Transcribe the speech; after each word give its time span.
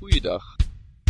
Goeiedag. 0.00 0.56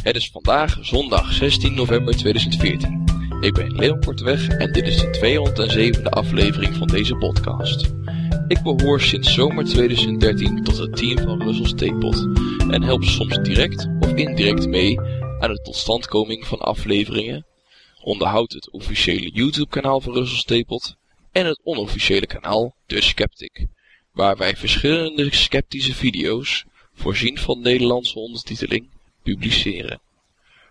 Het 0.02 0.16
is 0.16 0.30
vandaag 0.30 0.78
zondag 0.80 1.32
16 1.32 1.74
november 1.74 2.16
2014. 2.16 3.04
Ik 3.40 3.52
ben 3.52 3.74
Leon 3.74 4.00
Korteweg 4.00 4.48
en 4.48 4.72
dit 4.72 4.86
is 4.86 4.96
de 4.96 5.98
207e 6.00 6.02
aflevering 6.02 6.76
van 6.76 6.86
deze 6.86 7.14
podcast. 7.14 7.92
Ik 8.48 8.62
behoor 8.62 9.00
sinds 9.00 9.34
zomer 9.34 9.64
2013 9.64 10.64
tot 10.64 10.78
het 10.78 10.96
team 10.96 11.18
van 11.18 11.42
Russell 11.42 11.66
Stapot 11.66 12.16
en 12.70 12.82
help 12.82 13.04
soms 13.04 13.38
direct 13.38 13.88
of 14.00 14.14
indirect 14.14 14.66
mee 14.66 15.00
aan 15.40 15.52
de 15.52 15.60
totstandkoming 15.62 16.46
van 16.46 16.58
afleveringen, 16.58 17.46
onderhoud 18.02 18.52
het 18.52 18.70
officiële 18.70 19.30
YouTube 19.30 19.68
kanaal 19.68 20.00
van 20.00 20.12
Russell 20.12 20.38
Stapot 20.38 20.96
en 21.32 21.46
het 21.46 21.60
onofficiële 21.62 22.26
kanaal 22.26 22.74
The 22.86 23.00
Skeptic, 23.00 23.66
waar 24.12 24.36
wij 24.36 24.56
verschillende 24.56 25.34
sceptische 25.34 25.94
video's, 25.94 26.64
voorzien 27.00 27.38
van 27.38 27.60
Nederlandse 27.60 28.18
ondertiteling, 28.18 28.88
publiceren. 29.22 30.00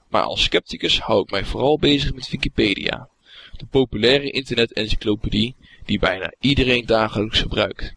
Maar 0.10 0.24
als 0.24 0.44
scepticus 0.44 1.00
hou 1.00 1.22
ik 1.22 1.32
mij 1.32 1.46
vooral 1.46 1.80
bezig 1.80 2.14
met 2.14 2.30
Wikipedia, 2.30 3.10
de 3.58 3.66
populaire 3.66 4.32
internet-encyclopedie 4.32 5.56
die 5.86 6.00
bijna 6.00 6.34
iedereen 6.40 6.86
dagelijks 6.86 7.40
gebruikt. 7.40 7.96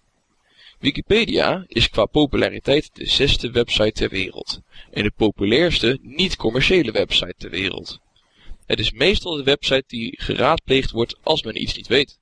Wikipedia 0.78 1.64
is 1.68 1.88
qua 1.88 2.04
populariteit 2.04 2.90
de 2.92 3.06
zesde 3.06 3.50
website 3.50 3.92
ter 3.92 4.08
wereld 4.08 4.60
en 4.90 5.02
de 5.02 5.12
populairste 5.16 5.98
niet-commerciële 6.02 6.92
website 6.92 7.34
ter 7.38 7.50
wereld. 7.50 8.00
Het 8.66 8.78
is 8.78 8.92
meestal 8.92 9.36
de 9.36 9.42
website 9.42 9.84
die 9.86 10.20
geraadpleegd 10.20 10.90
wordt 10.90 11.16
als 11.22 11.42
men 11.42 11.62
iets 11.62 11.76
niet 11.76 11.86
weet. 11.86 12.18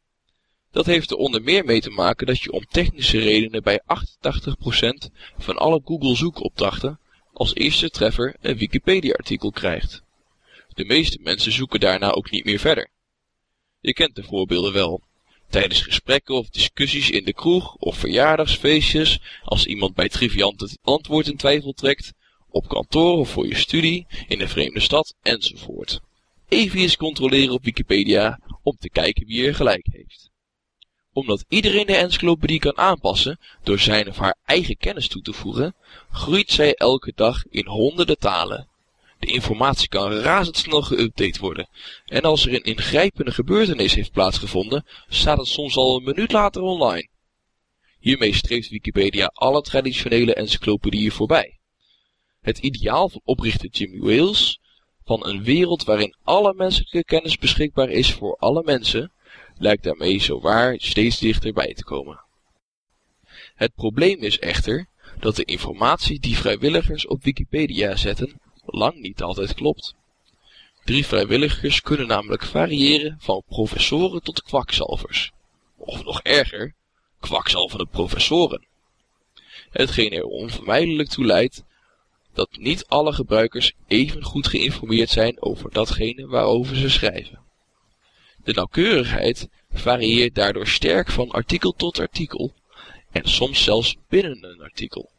Dat 0.72 0.86
heeft 0.86 1.10
er 1.10 1.16
onder 1.16 1.42
meer 1.42 1.64
mee 1.64 1.80
te 1.80 1.90
maken 1.90 2.26
dat 2.26 2.40
je 2.40 2.52
om 2.52 2.64
technische 2.64 3.18
redenen 3.18 3.62
bij 3.62 3.80
88% 3.82 5.10
van 5.38 5.56
alle 5.56 5.80
Google 5.84 6.16
zoekopdrachten 6.16 7.00
als 7.32 7.54
eerste 7.54 7.90
treffer 7.90 8.36
een 8.40 8.56
Wikipedia-artikel 8.56 9.50
krijgt. 9.50 10.02
De 10.68 10.84
meeste 10.84 11.18
mensen 11.22 11.52
zoeken 11.52 11.80
daarna 11.80 12.10
ook 12.10 12.30
niet 12.30 12.44
meer 12.44 12.58
verder. 12.58 12.90
Je 13.80 13.92
kent 13.92 14.14
de 14.14 14.22
voorbeelden 14.22 14.72
wel. 14.72 15.02
Tijdens 15.48 15.82
gesprekken 15.82 16.34
of 16.34 16.48
discussies 16.48 17.10
in 17.10 17.24
de 17.24 17.32
kroeg 17.32 17.74
of 17.74 17.96
verjaardagsfeestjes, 17.96 19.20
als 19.44 19.66
iemand 19.66 19.94
bij 19.94 20.08
triviant 20.08 20.60
het 20.60 20.78
antwoord 20.82 21.26
in 21.26 21.36
twijfel 21.36 21.72
trekt, 21.72 22.12
op 22.48 22.68
kantoor 22.68 23.18
of 23.18 23.30
voor 23.30 23.46
je 23.46 23.56
studie, 23.56 24.06
in 24.28 24.40
een 24.40 24.48
vreemde 24.48 24.80
stad, 24.80 25.14
enzovoort. 25.22 26.00
Even 26.48 26.78
eens 26.78 26.96
controleren 26.96 27.54
op 27.54 27.64
Wikipedia 27.64 28.40
om 28.62 28.76
te 28.76 28.90
kijken 28.90 29.26
wie 29.26 29.46
er 29.46 29.54
gelijk 29.54 29.86
heeft 29.90 30.29
omdat 31.12 31.44
iedereen 31.48 31.86
de 31.86 31.96
encyclopedie 31.96 32.58
kan 32.58 32.78
aanpassen 32.78 33.38
door 33.62 33.78
zijn 33.78 34.08
of 34.08 34.16
haar 34.16 34.36
eigen 34.44 34.76
kennis 34.76 35.08
toe 35.08 35.22
te 35.22 35.32
voegen, 35.32 35.74
groeit 36.10 36.50
zij 36.50 36.74
elke 36.74 37.12
dag 37.14 37.44
in 37.50 37.66
honderden 37.66 38.18
talen. 38.18 38.68
De 39.18 39.26
informatie 39.26 39.88
kan 39.88 40.12
razendsnel 40.12 40.82
geüpdate 40.82 41.40
worden. 41.40 41.68
En 42.04 42.22
als 42.22 42.46
er 42.46 42.54
een 42.54 42.62
ingrijpende 42.62 43.32
gebeurtenis 43.32 43.94
heeft 43.94 44.12
plaatsgevonden, 44.12 44.84
staat 45.08 45.38
het 45.38 45.46
soms 45.46 45.76
al 45.76 45.96
een 45.96 46.04
minuut 46.04 46.32
later 46.32 46.62
online. 46.62 47.08
Hiermee 47.98 48.34
streeft 48.34 48.68
Wikipedia 48.68 49.30
alle 49.34 49.62
traditionele 49.62 50.34
encyclopedieën 50.34 51.12
voorbij. 51.12 51.58
Het 52.40 52.58
ideaal 52.58 53.08
van 53.08 53.20
oprichter 53.24 53.68
Jimmy 53.70 53.98
Wales, 53.98 54.60
van 55.04 55.26
een 55.26 55.44
wereld 55.44 55.84
waarin 55.84 56.16
alle 56.22 56.54
menselijke 56.54 57.04
kennis 57.04 57.38
beschikbaar 57.38 57.88
is 57.88 58.12
voor 58.12 58.36
alle 58.36 58.62
mensen, 58.62 59.12
lijkt 59.60 59.84
daarmee 59.84 60.20
zowaar 60.20 60.74
steeds 60.78 61.18
dichterbij 61.18 61.74
te 61.74 61.84
komen. 61.84 62.20
Het 63.54 63.74
probleem 63.74 64.22
is 64.22 64.38
echter 64.38 64.86
dat 65.18 65.36
de 65.36 65.44
informatie 65.44 66.20
die 66.20 66.36
vrijwilligers 66.36 67.06
op 67.06 67.22
Wikipedia 67.22 67.96
zetten 67.96 68.40
lang 68.66 69.00
niet 69.00 69.22
altijd 69.22 69.54
klopt. 69.54 69.94
Drie 70.84 71.06
vrijwilligers 71.06 71.80
kunnen 71.80 72.06
namelijk 72.06 72.44
variëren 72.44 73.16
van 73.20 73.42
professoren 73.48 74.22
tot 74.22 74.42
kwakzalvers. 74.42 75.32
Of 75.76 76.04
nog 76.04 76.22
erger, 76.22 76.74
kwakzalvende 77.20 77.86
professoren. 77.86 78.66
Hetgeen 79.70 80.12
er 80.12 80.24
onvermijdelijk 80.24 81.08
toe 81.08 81.24
leidt 81.24 81.64
dat 82.32 82.48
niet 82.50 82.86
alle 82.86 83.12
gebruikers 83.12 83.72
even 83.86 84.22
goed 84.22 84.46
geïnformeerd 84.46 85.10
zijn 85.10 85.42
over 85.42 85.72
datgene 85.72 86.26
waarover 86.26 86.76
ze 86.76 86.90
schrijven. 86.90 87.49
De 88.44 88.52
nauwkeurigheid 88.52 89.48
varieert 89.72 90.34
daardoor 90.34 90.66
sterk 90.66 91.10
van 91.10 91.30
artikel 91.30 91.72
tot 91.72 91.98
artikel 91.98 92.52
en 93.10 93.28
soms 93.28 93.62
zelfs 93.62 93.96
binnen 94.08 94.44
een 94.44 94.60
artikel. 94.60 95.10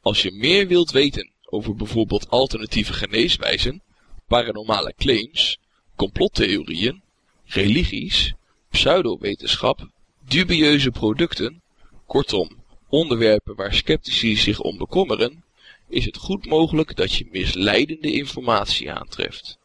Als 0.00 0.22
je 0.22 0.30
meer 0.30 0.66
wilt 0.66 0.90
weten 0.90 1.30
over 1.44 1.74
bijvoorbeeld 1.76 2.30
alternatieve 2.30 2.92
geneeswijzen, 2.92 3.82
paranormale 4.26 4.94
claims, 4.96 5.58
complottheorieën, 5.96 7.02
religies, 7.44 8.34
pseudowetenschap, 8.70 9.88
dubieuze 10.28 10.90
producten, 10.90 11.62
kortom, 12.06 12.62
onderwerpen 12.88 13.54
waar 13.54 13.74
sceptici 13.74 14.36
zich 14.36 14.60
om 14.60 14.78
bekommeren, 14.78 15.44
is 15.88 16.04
het 16.04 16.16
goed 16.16 16.46
mogelijk 16.46 16.96
dat 16.96 17.12
je 17.12 17.28
misleidende 17.30 18.12
informatie 18.12 18.92
aantreft. 18.92 19.58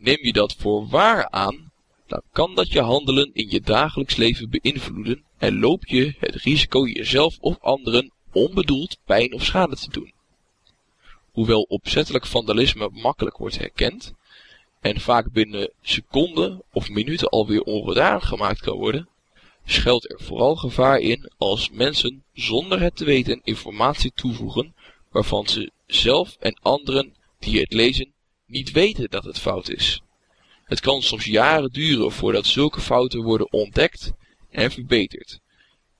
Neem 0.00 0.18
je 0.20 0.32
dat 0.32 0.54
voor 0.54 0.88
waar 0.88 1.30
aan, 1.30 1.72
dan 2.06 2.22
kan 2.32 2.54
dat 2.54 2.72
je 2.72 2.80
handelen 2.80 3.30
in 3.32 3.50
je 3.50 3.60
dagelijks 3.60 4.16
leven 4.16 4.50
beïnvloeden 4.50 5.24
en 5.38 5.58
loop 5.58 5.86
je 5.86 6.14
het 6.18 6.34
risico 6.34 6.86
jezelf 6.86 7.38
of 7.40 7.58
anderen 7.60 8.12
onbedoeld 8.32 8.98
pijn 9.04 9.34
of 9.34 9.44
schade 9.44 9.76
te 9.76 9.90
doen. 9.90 10.12
Hoewel 11.32 11.62
opzettelijk 11.62 12.26
vandalisme 12.26 12.88
makkelijk 12.92 13.36
wordt 13.36 13.58
herkend 13.58 14.12
en 14.80 15.00
vaak 15.00 15.32
binnen 15.32 15.72
seconden 15.82 16.62
of 16.72 16.88
minuten 16.88 17.28
alweer 17.28 17.62
ongedaan 17.62 18.22
gemaakt 18.22 18.60
kan 18.60 18.76
worden, 18.76 19.08
schuilt 19.64 20.10
er 20.10 20.20
vooral 20.20 20.56
gevaar 20.56 20.98
in 20.98 21.30
als 21.38 21.70
mensen 21.70 22.24
zonder 22.32 22.80
het 22.80 22.96
te 22.96 23.04
weten 23.04 23.40
informatie 23.44 24.12
toevoegen 24.14 24.74
waarvan 25.10 25.46
ze 25.46 25.70
zelf 25.86 26.36
en 26.40 26.58
anderen 26.62 27.14
die 27.38 27.60
het 27.60 27.72
lezen 27.72 28.12
niet 28.48 28.70
weten 28.70 29.10
dat 29.10 29.24
het 29.24 29.38
fout 29.38 29.68
is. 29.68 30.00
Het 30.64 30.80
kan 30.80 31.02
soms 31.02 31.24
jaren 31.24 31.70
duren 31.72 32.12
voordat 32.12 32.46
zulke 32.46 32.80
fouten 32.80 33.22
worden 33.22 33.52
ontdekt 33.52 34.12
en 34.50 34.70
verbeterd, 34.70 35.40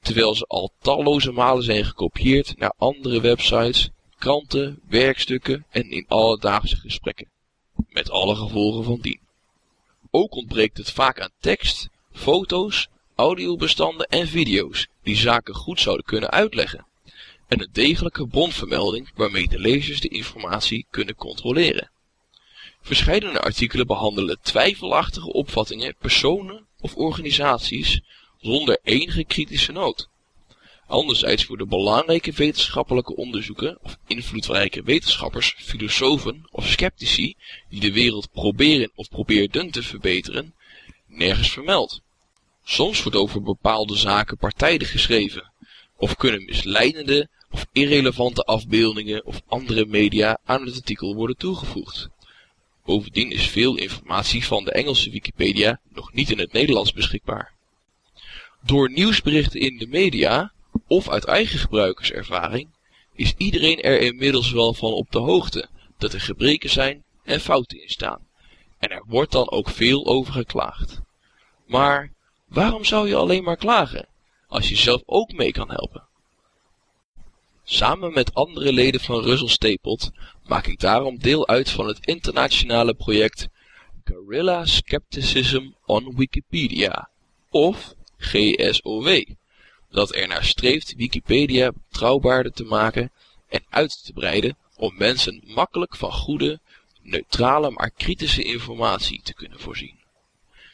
terwijl 0.00 0.34
ze 0.34 0.44
al 0.44 0.72
talloze 0.80 1.32
malen 1.32 1.62
zijn 1.62 1.84
gekopieerd 1.84 2.58
naar 2.58 2.72
andere 2.76 3.20
websites, 3.20 3.90
kranten, 4.18 4.80
werkstukken 4.88 5.66
en 5.70 5.90
in 5.90 6.04
alledaagse 6.08 6.76
gesprekken, 6.76 7.28
met 7.88 8.10
alle 8.10 8.34
gevolgen 8.36 8.84
van 8.84 9.00
dien. 9.00 9.20
Ook 10.10 10.34
ontbreekt 10.34 10.76
het 10.76 10.90
vaak 10.90 11.20
aan 11.20 11.32
tekst, 11.40 11.88
foto's, 12.12 12.88
audiobestanden 13.14 14.06
en 14.06 14.28
video's 14.28 14.88
die 15.02 15.16
zaken 15.16 15.54
goed 15.54 15.80
zouden 15.80 16.06
kunnen 16.06 16.30
uitleggen, 16.30 16.86
en 17.48 17.60
een 17.60 17.68
degelijke 17.72 18.26
bronvermelding 18.26 19.10
waarmee 19.14 19.48
de 19.48 19.58
lezers 19.58 20.00
de 20.00 20.08
informatie 20.08 20.86
kunnen 20.90 21.14
controleren. 21.14 21.90
Verscheidene 22.80 23.40
artikelen 23.40 23.86
behandelen 23.86 24.38
twijfelachtige 24.42 25.32
opvattingen, 25.32 25.94
personen 25.98 26.66
of 26.80 26.94
organisaties 26.94 28.00
zonder 28.40 28.78
enige 28.82 29.24
kritische 29.24 29.72
noot. 29.72 30.08
Anderzijds 30.86 31.46
worden 31.46 31.68
belangrijke 31.68 32.32
wetenschappelijke 32.32 33.16
onderzoeken 33.16 33.78
of 33.82 33.98
invloedrijke 34.06 34.82
wetenschappers, 34.82 35.54
filosofen 35.58 36.48
of 36.50 36.66
sceptici 36.66 37.34
die 37.68 37.80
de 37.80 37.92
wereld 37.92 38.28
proberen 38.32 38.90
of 38.94 39.08
probeerden 39.08 39.70
te 39.70 39.82
verbeteren, 39.82 40.54
nergens 41.06 41.50
vermeld. 41.50 42.00
Soms 42.64 43.02
wordt 43.02 43.18
over 43.18 43.42
bepaalde 43.42 43.96
zaken 43.96 44.36
partijdig 44.36 44.90
geschreven, 44.90 45.52
of 45.96 46.16
kunnen 46.16 46.44
misleidende 46.44 47.28
of 47.50 47.66
irrelevante 47.72 48.42
afbeeldingen 48.42 49.24
of 49.24 49.40
andere 49.46 49.86
media 49.86 50.38
aan 50.44 50.64
het 50.66 50.74
artikel 50.74 51.14
worden 51.14 51.36
toegevoegd. 51.36 52.08
Bovendien 52.88 53.30
is 53.30 53.48
veel 53.48 53.76
informatie 53.76 54.44
van 54.44 54.64
de 54.64 54.72
Engelse 54.72 55.10
Wikipedia 55.10 55.80
nog 55.88 56.12
niet 56.12 56.30
in 56.30 56.38
het 56.38 56.52
Nederlands 56.52 56.92
beschikbaar. 56.92 57.54
Door 58.62 58.90
nieuwsberichten 58.90 59.60
in 59.60 59.78
de 59.78 59.86
media, 59.86 60.52
of 60.86 61.08
uit 61.08 61.24
eigen 61.24 61.58
gebruikerservaring, 61.58 62.68
is 63.14 63.34
iedereen 63.36 63.82
er 63.82 64.00
inmiddels 64.00 64.50
wel 64.52 64.74
van 64.74 64.92
op 64.92 65.10
de 65.10 65.18
hoogte 65.18 65.68
dat 65.98 66.12
er 66.12 66.20
gebreken 66.20 66.70
zijn 66.70 67.04
en 67.24 67.40
fouten 67.40 67.82
in 67.82 67.88
staan. 67.88 68.26
En 68.78 68.90
er 68.90 69.04
wordt 69.06 69.32
dan 69.32 69.50
ook 69.50 69.68
veel 69.68 70.06
over 70.06 70.32
geklaagd. 70.32 71.00
Maar 71.66 72.12
waarom 72.46 72.84
zou 72.84 73.08
je 73.08 73.16
alleen 73.16 73.44
maar 73.44 73.56
klagen, 73.56 74.08
als 74.46 74.68
je 74.68 74.76
zelf 74.76 75.02
ook 75.06 75.32
mee 75.32 75.52
kan 75.52 75.70
helpen? 75.70 76.07
Samen 77.70 78.12
met 78.12 78.34
andere 78.34 78.72
leden 78.72 79.00
van 79.00 79.22
Russell 79.22 79.48
Stapelt 79.48 80.10
maak 80.46 80.66
ik 80.66 80.80
daarom 80.80 81.18
deel 81.18 81.48
uit 81.48 81.70
van 81.70 81.86
het 81.86 82.06
internationale 82.06 82.94
project 82.94 83.48
Guerrilla 84.04 84.64
Skepticism 84.64 85.70
on 85.84 86.16
Wikipedia, 86.16 87.10
of 87.50 87.94
GSOW, 88.18 89.24
dat 89.90 90.12
ernaar 90.12 90.44
streeft 90.44 90.94
Wikipedia 90.96 91.72
betrouwbaarder 91.72 92.52
te 92.52 92.64
maken 92.64 93.12
en 93.48 93.64
uit 93.68 94.04
te 94.04 94.12
breiden 94.12 94.56
om 94.76 94.94
mensen 94.96 95.42
makkelijk 95.46 95.96
van 95.96 96.12
goede, 96.12 96.60
neutrale 97.02 97.70
maar 97.70 97.90
kritische 97.90 98.42
informatie 98.42 99.20
te 99.22 99.34
kunnen 99.34 99.60
voorzien. 99.60 99.97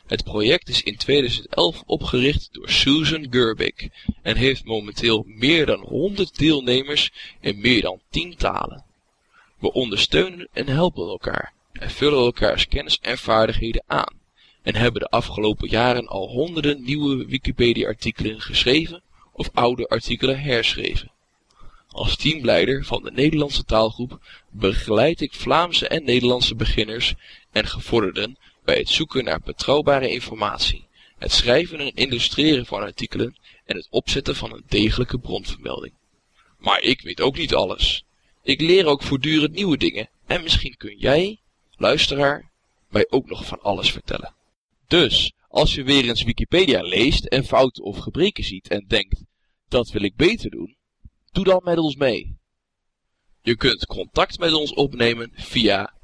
Het 0.07 0.25
project 0.25 0.69
is 0.69 0.83
in 0.83 0.97
2011 0.97 1.83
opgericht 1.87 2.49
door 2.53 2.71
Susan 2.71 3.27
Gerbic 3.31 3.89
en 4.23 4.37
heeft 4.37 4.65
momenteel 4.65 5.25
meer 5.27 5.67
dan 5.67 5.81
100 5.81 6.39
deelnemers 6.39 7.13
in 7.41 7.61
meer 7.61 7.83
dan 7.83 8.01
10 8.11 8.37
talen. 8.37 8.85
We 9.59 9.73
ondersteunen 9.73 10.49
en 10.53 10.67
helpen 10.67 11.09
elkaar 11.09 11.53
en 11.73 11.91
vullen 11.91 12.19
elkaars 12.19 12.69
kennis 12.69 12.99
en 12.99 13.19
vaardigheden 13.19 13.85
aan 13.87 14.23
en 14.63 14.75
hebben 14.75 15.01
de 15.01 15.09
afgelopen 15.09 15.69
jaren 15.69 16.07
al 16.07 16.29
honderden 16.29 16.83
nieuwe 16.83 17.27
Wikipedia-artikelen 17.27 18.41
geschreven 18.41 19.03
of 19.33 19.51
oude 19.55 19.89
artikelen 19.89 20.41
herschreven. 20.41 21.11
Als 21.89 22.17
teamleider 22.17 22.85
van 22.85 23.03
de 23.03 23.11
Nederlandse 23.11 23.65
taalgroep 23.65 24.19
begeleid 24.51 25.21
ik 25.21 25.33
Vlaamse 25.33 25.89
en 25.89 26.05
Nederlandse 26.05 26.55
beginners 26.55 27.15
en 27.53 27.67
gevorderden 27.67 28.37
bij 28.65 28.77
het 28.77 28.89
zoeken 28.89 29.25
naar 29.25 29.41
betrouwbare 29.41 30.11
informatie, 30.11 30.87
het 31.19 31.33
schrijven 31.33 31.79
en 31.79 31.95
illustreren 31.95 32.67
van 32.67 32.81
artikelen 32.81 33.37
en 33.65 33.77
het 33.77 33.87
opzetten 33.91 34.37
van 34.37 34.53
een 34.53 34.65
degelijke 34.69 35.19
bronvermelding. 35.19 35.95
Maar 36.59 36.81
ik 36.81 37.01
weet 37.01 37.21
ook 37.21 37.37
niet 37.37 37.55
alles. 37.55 38.05
Ik 38.43 38.61
leer 38.61 38.87
ook 38.87 39.03
voortdurend 39.03 39.53
nieuwe 39.53 39.77
dingen 39.77 40.09
en 40.27 40.43
misschien 40.43 40.77
kun 40.77 40.99
jij, 40.99 41.41
luisteraar, 41.77 42.51
mij 42.89 43.07
ook 43.09 43.27
nog 43.27 43.47
van 43.47 43.61
alles 43.61 43.91
vertellen. 43.91 44.35
Dus, 44.89 45.33
als 45.49 45.75
je 45.75 45.83
weer 45.83 46.05
eens 46.05 46.23
Wikipedia 46.23 46.83
leest 46.83 47.25
en 47.25 47.45
fouten 47.45 47.85
of 47.85 47.99
gebreken 47.99 48.45
ziet 48.45 48.69
en 48.69 48.85
denkt, 48.87 49.23
dat 49.69 49.91
wil 49.91 50.03
ik 50.03 50.17
beter 50.17 50.51
doen, 50.51 50.77
doe 51.33 51.45
dan 51.45 51.61
met 51.65 51.79
ons 51.79 51.97
mee. 51.97 52.37
Je 53.43 53.57
kunt 53.57 53.87
contact 53.87 54.39
met 54.39 54.53
ons 54.53 54.73
opnemen 54.73 55.31
via 55.35 55.95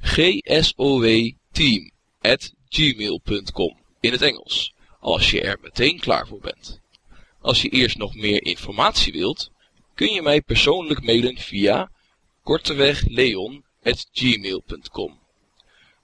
gsowteam.gmail.com 2.21 3.77
in 4.01 4.13
het 4.13 4.23
Engels, 4.23 4.75
als 5.01 5.31
je 5.31 5.41
er 5.41 5.59
meteen 5.63 6.01
klaar 6.01 6.27
voor 6.27 6.41
bent. 6.41 6.81
Als 7.41 7.63
je 7.63 7.69
eerst 7.69 7.97
nog 7.97 8.15
meer 8.15 8.45
informatie 8.45 9.13
wilt, 9.13 9.51
kun 9.95 10.13
je 10.13 10.23
mij 10.23 10.41
persoonlijk 10.41 11.03
mailen 11.03 11.39
via 11.39 11.91
kortewegleon.gmail.com. 12.43 15.19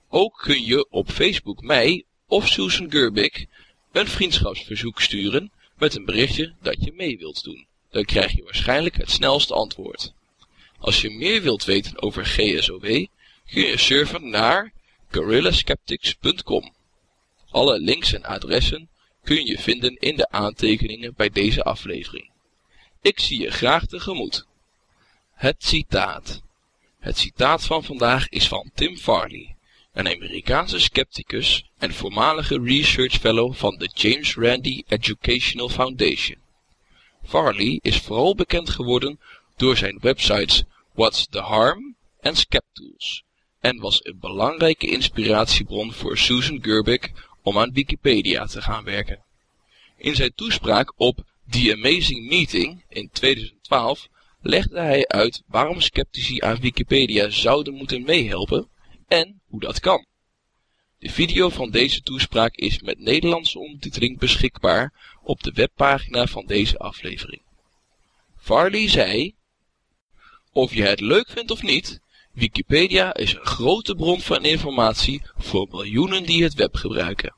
Ook 0.09 0.41
kun 0.43 0.65
je 0.65 0.87
op 0.91 1.11
Facebook 1.11 1.63
mij 1.63 2.05
of 2.27 2.49
Susan 2.49 2.91
Gerbic 2.91 3.47
een 3.93 4.09
vriendschapsverzoek 4.09 5.01
sturen 5.01 5.53
met 5.79 5.97
een 5.97 6.05
berichtje 6.05 6.55
dat 6.63 6.85
je 6.85 6.93
mee 6.93 7.19
wilt 7.19 7.45
doen. 7.45 7.67
Dan 7.91 8.05
krijg 8.05 8.33
je 8.33 8.43
waarschijnlijk 8.43 8.97
het 8.97 9.11
snelste 9.11 9.55
antwoord. 9.55 10.13
Als 10.79 11.01
je 11.01 11.11
meer 11.11 11.43
wilt 11.43 11.65
weten 11.65 12.03
over 12.03 12.27
GSOW, 12.27 13.07
kun 13.47 13.63
je 13.63 13.79
surfen 13.79 14.29
naar 14.29 14.73
GorillaSkeptics.com. 15.11 16.73
Alle 17.51 17.79
links 17.79 18.13
en 18.13 18.25
adressen 18.25 18.89
kun 19.23 19.47
je 19.47 19.59
vinden 19.59 19.97
in 19.97 20.17
de 20.17 20.31
aantekeningen 20.31 21.15
bij 21.17 21.29
deze 21.29 21.63
aflevering. 21.63 22.31
Ik 23.01 23.21
zie 23.21 23.41
je 23.41 23.51
graag 23.51 23.87
tegemoet. 23.87 24.47
Het 25.33 25.65
citaat. 25.65 26.43
Het 26.99 27.19
citaat 27.19 27.67
van 27.67 27.85
vandaag 27.85 28.29
is 28.29 28.49
van 28.49 28.71
Tim 28.75 28.97
Farley 28.97 29.57
een 29.97 30.09
Amerikaanse 30.09 30.81
scepticus 30.81 31.65
en 31.79 31.95
voormalige 31.95 32.61
research 32.63 33.13
fellow 33.13 33.55
van 33.55 33.77
de 33.79 33.91
James 33.95 34.35
Randi 34.35 34.83
Educational 34.87 35.69
Foundation. 35.69 36.39
Farley 37.25 37.79
is 37.83 37.99
vooral 37.99 38.35
bekend 38.35 38.71
geworden 38.71 39.21
door 39.57 39.77
zijn 39.77 39.99
websites 40.01 40.65
What's 40.93 41.27
the 41.27 41.39
Harm 41.39 41.97
en 42.21 42.37
Skeptools 42.37 43.25
en 43.61 43.81
was 43.81 44.05
een 44.05 44.19
belangrijke 44.19 44.87
inspiratiebron 44.87 45.93
voor 45.93 46.19
Susan 46.19 46.63
Gerbic 46.63 47.13
om 47.43 47.59
aan 47.59 47.73
Wikipedia 47.73 48.47
te 48.47 48.63
gaan 48.63 48.85
werken. 48.85 49.25
In 49.97 50.15
zijn 50.15 50.33
toespraak 50.35 50.93
op 50.97 51.25
The 51.51 51.73
Amazing 51.73 52.29
Meeting 52.29 52.85
in 52.89 53.11
2012 53.13 54.09
legde 54.41 54.81
hij 54.81 55.07
uit 55.07 55.43
waarom 55.47 55.81
sceptici 55.81 56.41
aan 56.41 56.61
Wikipedia 56.61 57.31
zouden 57.31 57.75
moeten 57.75 58.03
meehelpen 58.03 58.69
en 59.09 59.41
hoe 59.47 59.61
dat 59.61 59.81
kan. 59.81 60.07
De 60.99 61.11
video 61.11 61.49
van 61.49 61.71
deze 61.71 62.01
toespraak 62.01 62.55
is 62.55 62.81
met 62.81 62.99
Nederlandse 62.99 63.59
ondertiteling 63.59 64.19
beschikbaar 64.19 65.17
op 65.23 65.43
de 65.43 65.53
webpagina 65.53 66.27
van 66.27 66.47
deze 66.47 66.79
aflevering. 66.79 67.43
Farley 68.37 68.89
zei, 68.89 69.35
of 70.53 70.75
je 70.75 70.83
het 70.83 71.01
leuk 71.01 71.31
vindt 71.31 71.51
of 71.51 71.63
niet, 71.63 72.01
Wikipedia 72.37 73.15
is 73.15 73.35
een 73.35 73.47
grote 73.47 73.95
bron 73.95 74.21
van 74.21 74.45
informatie 74.45 75.23
voor 75.37 75.69
miljoenen 75.71 76.23
die 76.23 76.43
het 76.43 76.55
web 76.55 76.75
gebruiken. 76.75 77.35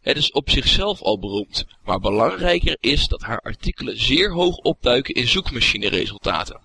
Het 0.00 0.16
is 0.16 0.32
op 0.32 0.50
zichzelf 0.50 1.02
al 1.02 1.18
beroemd, 1.18 1.66
maar 1.84 2.00
belangrijker 2.00 2.76
is 2.80 3.06
dat 3.06 3.22
haar 3.22 3.40
artikelen 3.40 4.00
zeer 4.00 4.30
hoog 4.30 4.56
opduiken 4.56 5.14
in 5.14 5.28
zoekmachine-resultaten. 5.28 6.60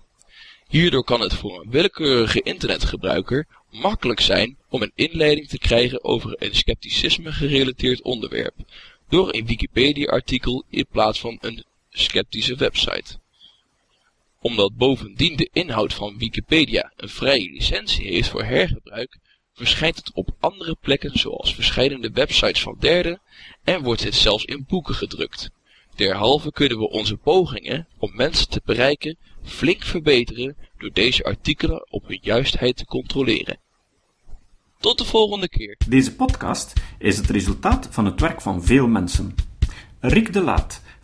Hierdoor 0.68 1.04
kan 1.04 1.20
het 1.20 1.34
voor 1.34 1.60
een 1.60 1.70
willekeurige 1.70 2.40
internetgebruiker 2.42 3.46
makkelijk 3.70 4.20
zijn 4.20 4.56
om 4.68 4.82
een 4.82 4.92
inleiding 4.94 5.48
te 5.48 5.58
krijgen 5.58 6.04
over 6.04 6.34
een 6.38 6.54
scepticisme 6.54 7.32
gerelateerd 7.32 8.02
onderwerp, 8.02 8.54
door 9.08 9.34
een 9.34 9.46
Wikipedia-artikel 9.46 10.64
in 10.70 10.86
plaats 10.90 11.20
van 11.20 11.38
een 11.40 11.64
sceptische 11.90 12.56
website. 12.56 13.18
Omdat 14.40 14.76
bovendien 14.76 15.36
de 15.36 15.48
inhoud 15.52 15.94
van 15.94 16.18
Wikipedia 16.18 16.92
een 16.96 17.08
vrije 17.08 17.50
licentie 17.50 18.06
heeft 18.06 18.28
voor 18.28 18.44
hergebruik, 18.44 19.18
verschijnt 19.52 19.96
het 19.96 20.12
op 20.12 20.36
andere 20.40 20.76
plekken 20.80 21.18
zoals 21.18 21.54
verschillende 21.54 22.10
websites 22.10 22.62
van 22.62 22.76
derden 22.78 23.20
en 23.64 23.82
wordt 23.82 24.04
het 24.04 24.14
zelfs 24.14 24.44
in 24.44 24.64
boeken 24.68 24.94
gedrukt. 24.94 25.50
Derhalve 25.94 26.52
kunnen 26.52 26.78
we 26.78 26.88
onze 26.88 27.16
pogingen 27.16 27.88
om 27.98 28.16
mensen 28.16 28.48
te 28.48 28.60
bereiken 28.64 29.16
flink 29.42 29.82
verbeteren 29.82 30.56
door 30.78 30.92
deze 30.92 31.24
artikelen 31.24 31.92
op 31.92 32.08
hun 32.08 32.18
juistheid 32.22 32.76
te 32.76 32.84
controleren. 32.84 33.58
Tot 34.80 34.98
de 34.98 35.04
volgende 35.04 35.48
keer. 35.48 35.76
Deze 35.88 36.14
podcast 36.14 36.72
is 36.98 37.16
het 37.16 37.30
resultaat 37.30 37.88
van 37.90 38.04
het 38.04 38.20
werk 38.20 38.40
van 38.40 38.64
veel 38.64 38.86
mensen. 38.86 39.34
Rick 40.00 40.32
de 40.32 40.42
Laat 40.42 40.82